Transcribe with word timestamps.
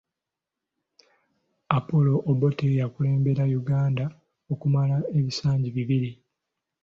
Apollo 1.77 2.15
Obote 2.31 2.65
yakulembera 2.81 3.43
Uganda 3.59 4.05
okumala 4.53 4.95
ebisanja 5.17 5.67
bibiri. 5.75 6.11